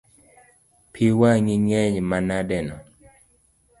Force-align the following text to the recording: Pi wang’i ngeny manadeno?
Pi 0.91 1.05
wang’i 1.19 1.55
ngeny 1.63 1.95
manadeno? 2.09 2.75